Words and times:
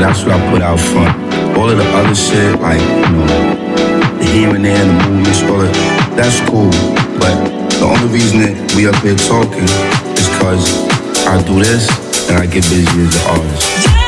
so 0.00 0.06
that's 0.06 0.24
what 0.24 0.32
I 0.32 0.50
put 0.50 0.62
out 0.62 0.80
front. 0.80 1.58
All 1.58 1.68
of 1.68 1.76
the 1.76 1.84
other 1.84 2.14
shit, 2.14 2.58
like, 2.60 2.80
you 2.80 3.12
know, 3.12 3.26
the 4.18 4.24
here 4.32 4.54
and 4.54 4.64
there, 4.64 4.78
the 4.78 4.92
movements, 5.10 5.42
all 5.42 5.60
of 5.60 5.72
that's 6.16 6.40
cool. 6.48 6.70
But 7.20 7.68
the 7.78 7.84
only 7.84 8.08
reason 8.08 8.40
that 8.40 8.74
we 8.74 8.88
up 8.88 8.96
here 8.96 9.16
talking 9.16 9.68
is 10.16 10.28
cause 10.40 10.88
I 11.26 11.42
do 11.46 11.58
this 11.58 11.88
and 12.30 12.38
I 12.38 12.46
get 12.46 12.62
busy 12.70 12.86
as 12.86 13.14
an 13.14 13.30
artist. 13.30 13.99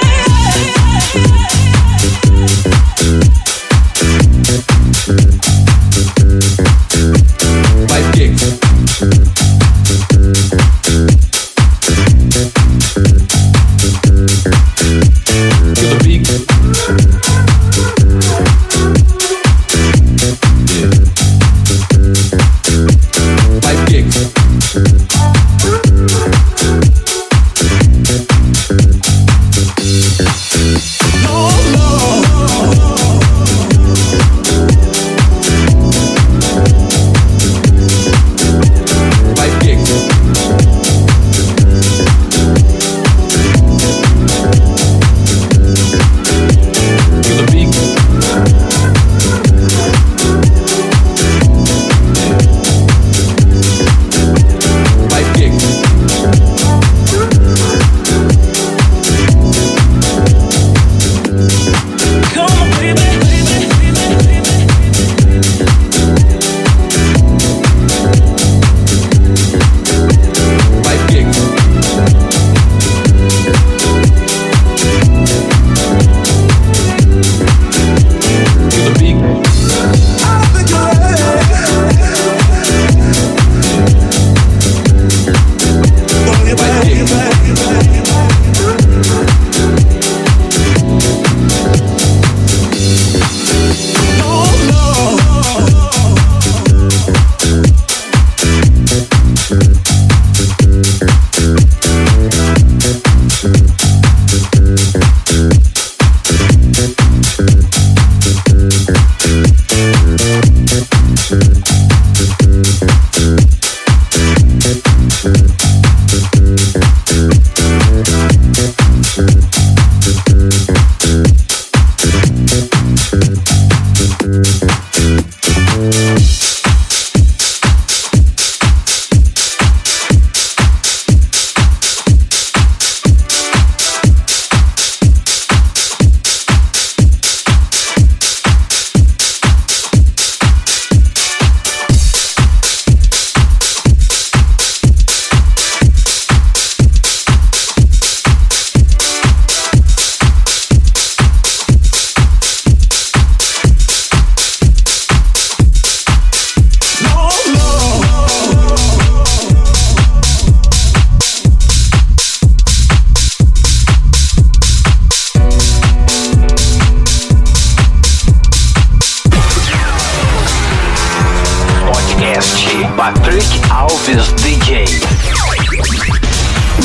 Podcast 172.42 172.96
by 172.96 173.12
Patrick 173.12 173.44
Alves 173.70 174.32
DJ. 174.42 174.84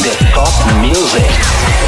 The 0.04 0.13
Top 0.31 0.81
Music. 0.81 1.87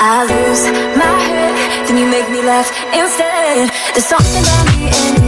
I 0.00 0.22
lose 0.22 0.64
my 0.96 1.18
head, 1.28 1.88
then 1.88 1.98
you 1.98 2.06
make 2.06 2.30
me 2.30 2.40
laugh 2.42 2.70
instead. 2.94 3.68
There's 3.94 4.06
something 4.06 4.42
about 4.42 5.22
me 5.22 5.27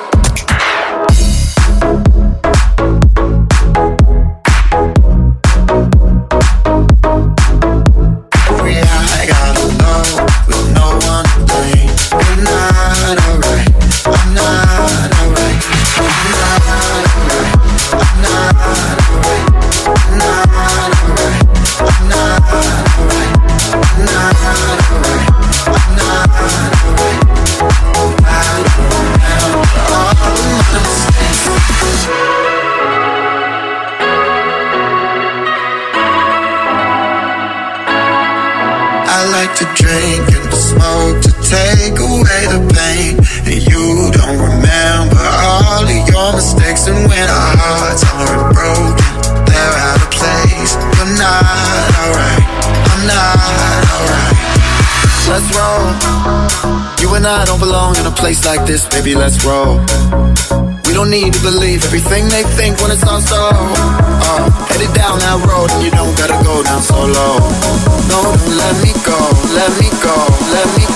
place 58.21 58.45
like 58.45 58.67
this, 58.67 58.87
baby, 58.87 59.15
let's 59.15 59.43
roll. 59.43 59.81
We 60.85 60.93
don't 60.93 61.09
need 61.09 61.33
to 61.33 61.41
believe 61.41 61.83
everything 61.85 62.29
they 62.29 62.43
think 62.43 62.77
when 62.81 62.91
it's 62.91 63.03
on 63.07 63.21
so. 63.21 63.49
Uh, 63.49 64.45
headed 64.69 64.93
down 64.93 65.17
that 65.17 65.41
road 65.49 65.71
and 65.73 65.81
you 65.83 65.89
don't 65.89 66.13
gotta 66.21 66.37
go 66.45 66.61
down 66.61 66.81
so 66.85 67.01
low. 67.01 67.35
No, 68.13 68.19
don't 68.21 68.45
let 68.61 68.75
me 68.85 68.93
go, 69.01 69.17
let 69.57 69.71
me 69.81 69.89
go, 70.05 70.15
let 70.53 70.67
me 70.77 70.90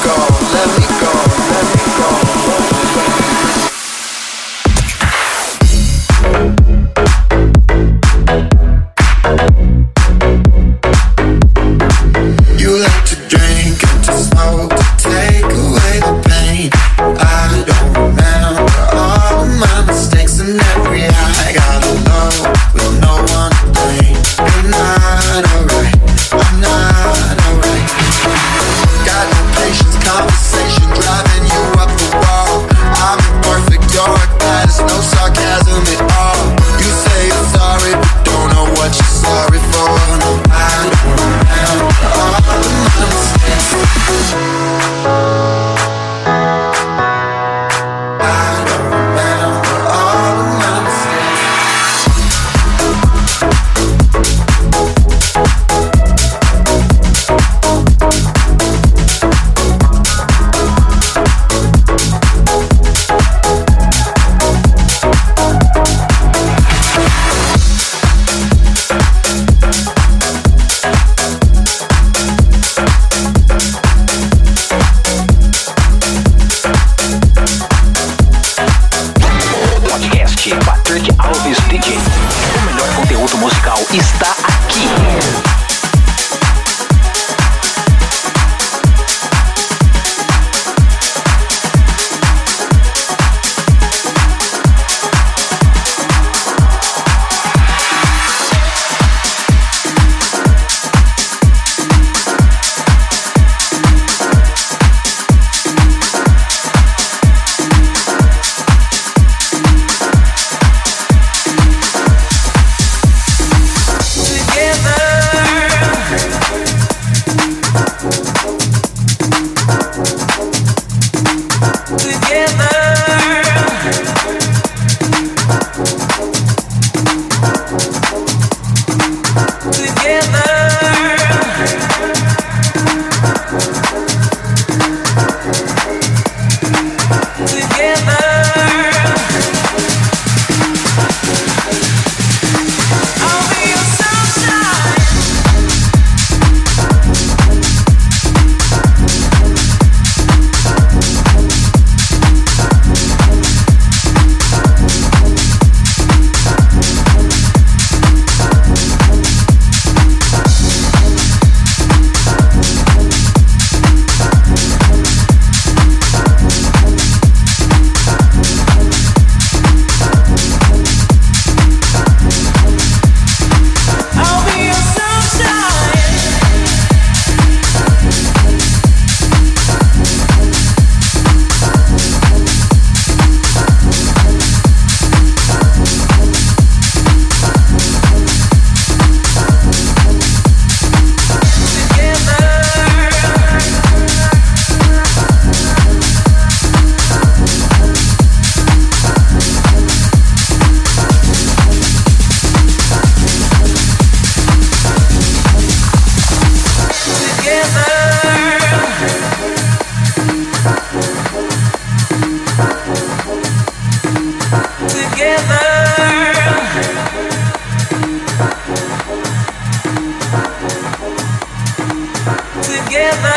together. 222.96 223.36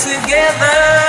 Together. 0.00 1.07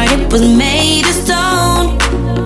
heart, 0.00 0.20
it 0.20 0.32
was 0.32 0.42
made 0.42 1.04
of 1.06 1.14
stone. 1.14 1.98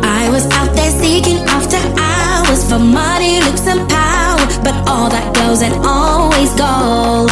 I 0.02 0.28
was 0.30 0.44
out 0.52 0.74
there 0.74 0.90
seeking 0.90 1.38
after 1.48 1.78
hours 1.98 2.68
for 2.68 2.78
money, 2.78 3.40
looks, 3.40 3.66
and 3.66 3.88
power. 3.88 4.44
But 4.62 4.74
all 4.88 5.08
that 5.10 5.34
glows 5.34 5.62
and 5.62 5.74
always 5.84 6.50
gold. 6.54 7.30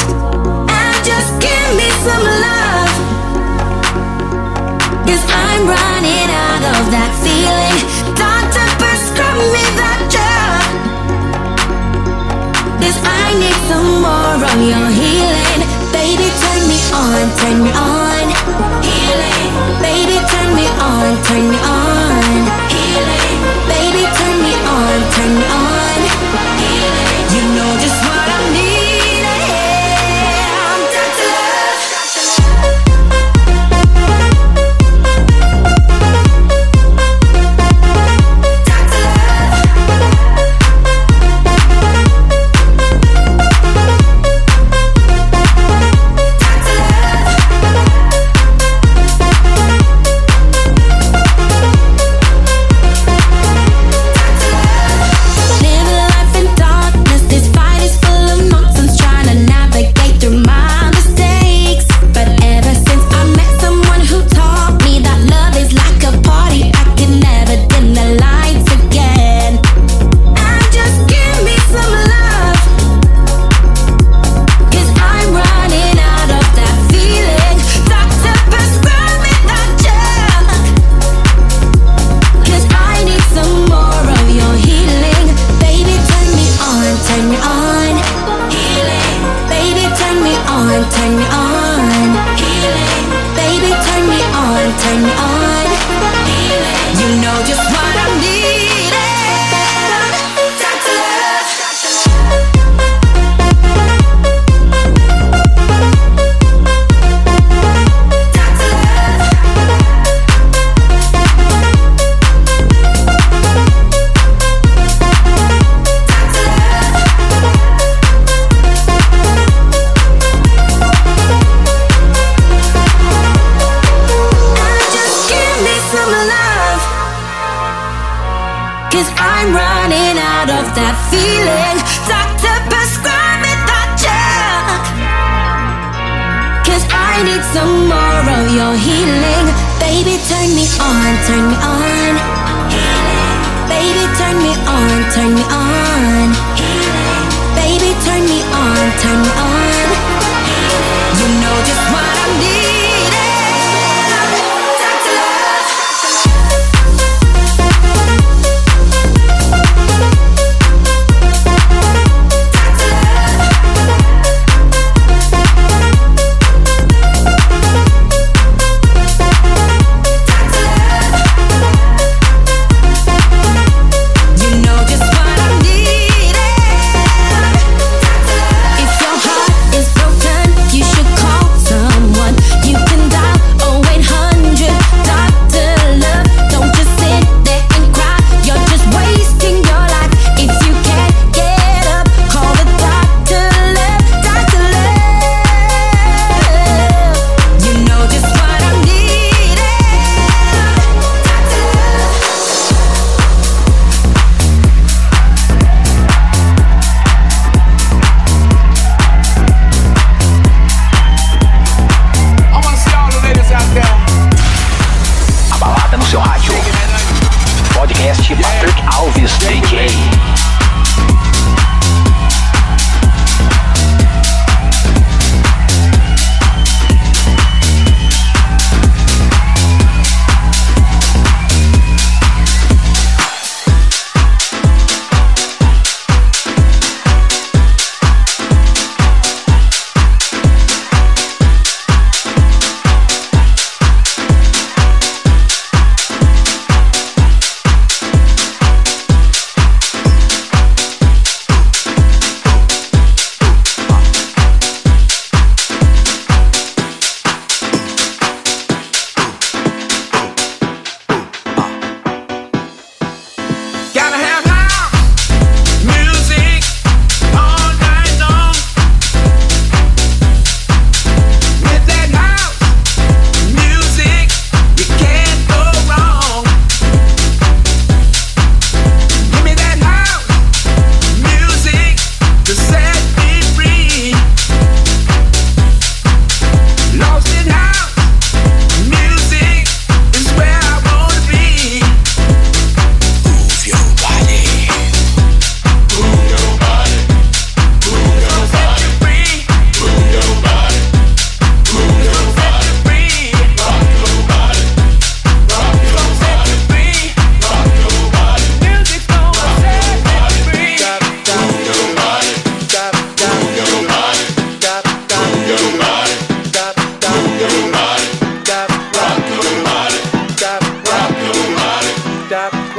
And 0.68 0.96
just 1.04 1.30
give 1.40 1.70
me 1.78 1.88
some 2.06 2.24
love. 2.46 2.92
Cause 5.06 5.24
I'm 5.46 5.62
running 5.66 6.28
out 6.46 6.64
of 6.76 6.82
that 6.94 7.12
feeling. 7.24 7.78
Doctor, 8.14 8.66
prescribe 8.80 9.42
me 9.54 9.64
that 9.80 10.00
drug. 10.12 10.64
Cause 12.80 12.98
I 13.02 13.26
need 13.42 13.58
some 13.70 13.90
more 14.06 14.38
of 14.50 14.58
your 14.70 14.88
healing. 15.00 15.60
Baby, 15.92 16.28
turn 16.40 16.62
me 16.70 16.78
on, 16.92 17.26
turn 17.38 17.56
me 17.64 17.72
on. 17.72 18.11
Healing, 18.42 19.54
baby, 19.80 20.18
turn 20.26 20.54
me 20.58 20.66
on, 20.66 21.22
turn 21.22 21.44
me 21.48 21.58
on. 21.62 22.42
Healing, 22.74 23.38
baby, 23.70 24.02
turn 24.18 24.36
me 24.42 24.54
on, 24.66 25.12
turn 25.12 25.34
me 25.38 25.46
on. 25.46 25.61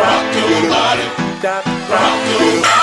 rock 0.03 0.35
your 0.35 0.69
body, 0.69 1.07
rock 1.43 2.29
your 2.29 2.61
body. 2.61 2.82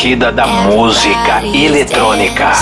batida 0.00 0.32
da 0.32 0.46
música 0.46 1.42
eletrônica. 1.54 2.52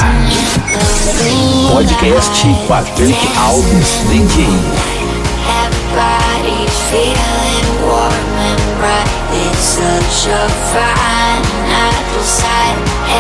Podcast 1.71 2.45
Patrick 2.67 3.17
Alves 3.39 4.03
DJ. 4.11 4.49
Everybody's 5.65 6.81
feeling 6.91 7.87
warm 7.87 8.13
and 8.41 8.61
bright. 8.79 9.07
It's 9.47 9.79
such 9.79 10.33
a 10.33 10.49
fine 10.73 11.43
night 11.71 12.09
outside. 12.17 12.77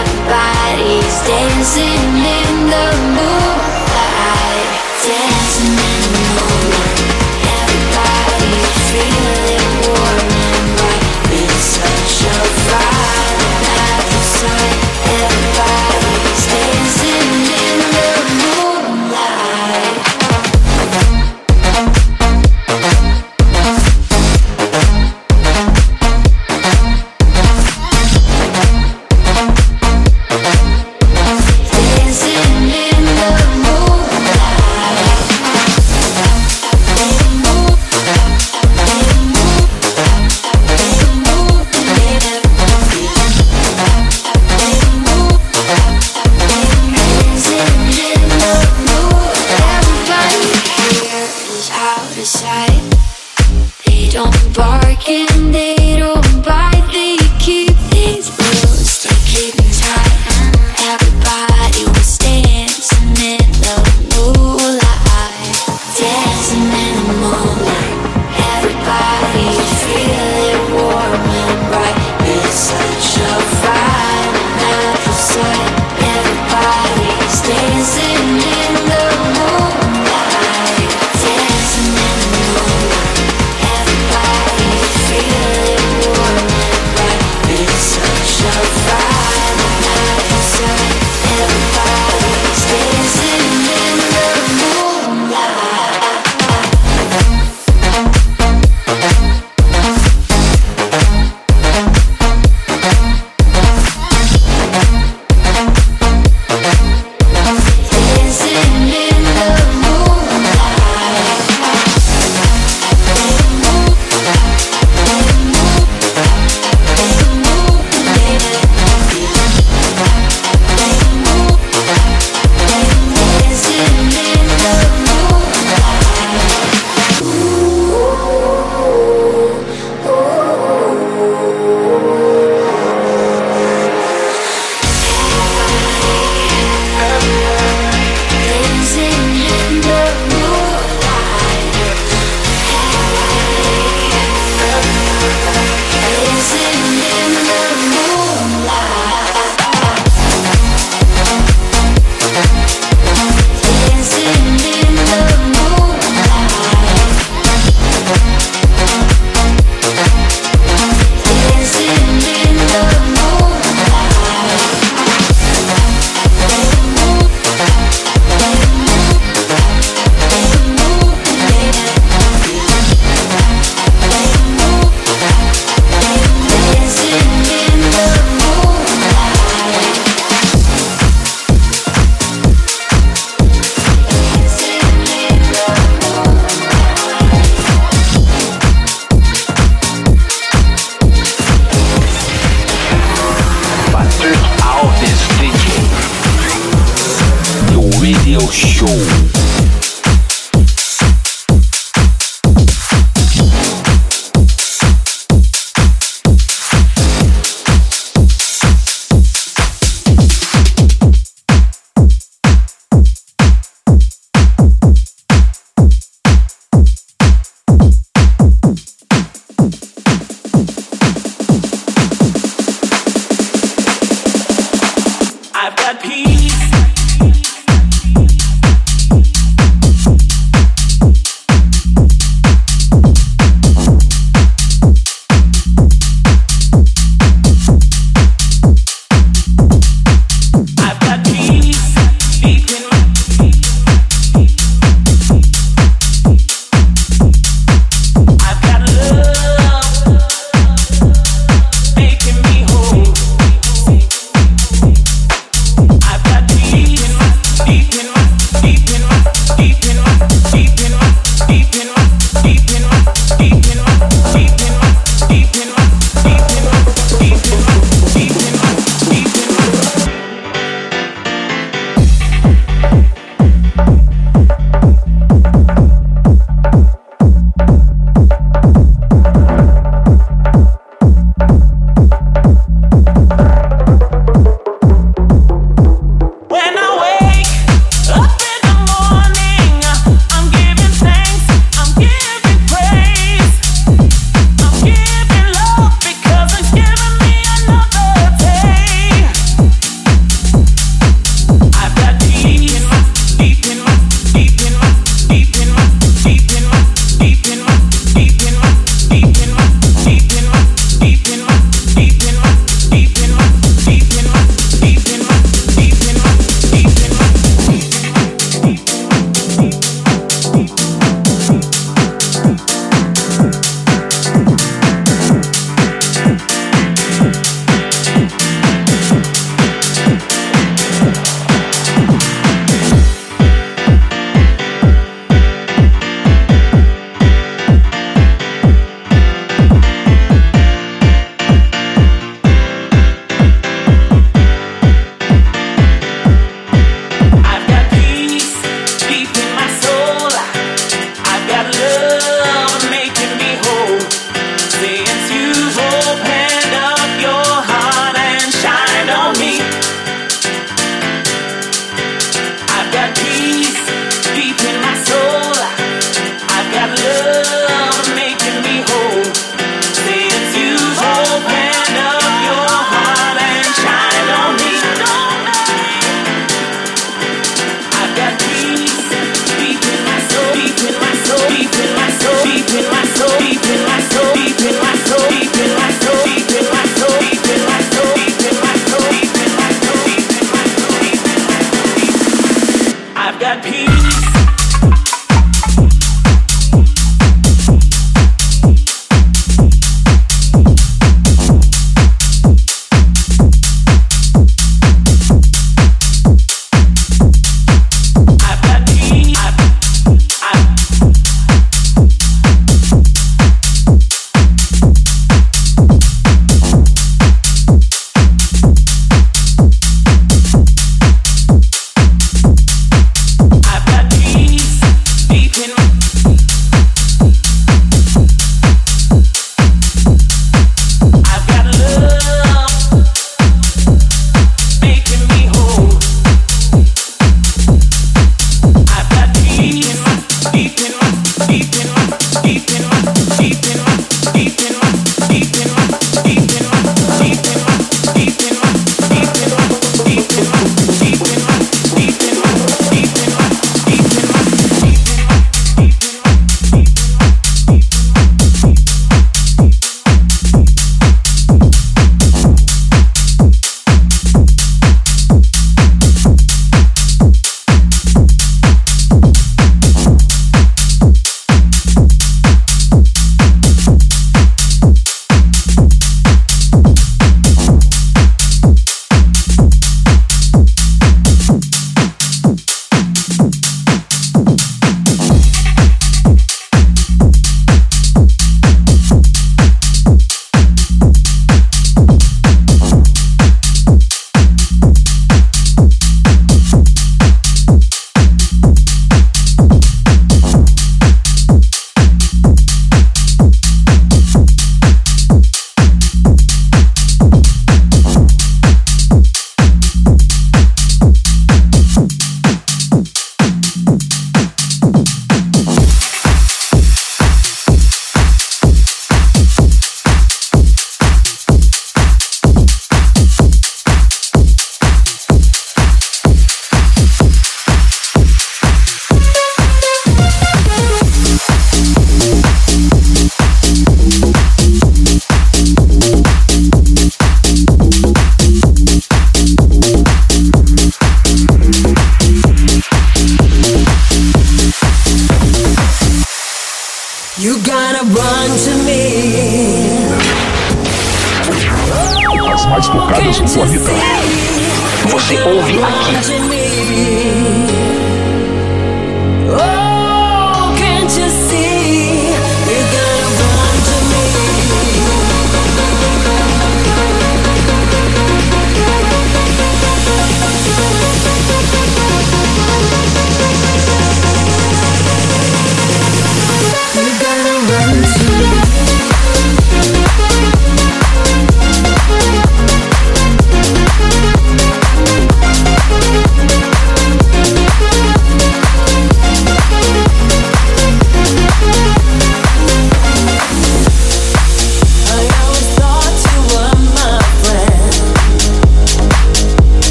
Everybody's 0.00 1.16
dancing 1.24 2.16
in 2.16 2.68
the 2.68 2.86
moonlight. 3.14 3.49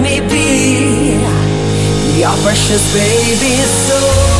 me 0.00 0.20
be. 0.20 0.60
your 2.18 2.36
precious, 2.42 2.92
baby, 2.92 3.56
so. 3.62 4.39